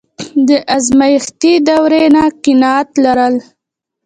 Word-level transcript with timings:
د 0.47 0.49
ازمایښتي 0.75 1.53
دورې 1.67 2.05
نه 2.15 2.23
قناعت 2.43 2.89
لرل. 3.03 3.35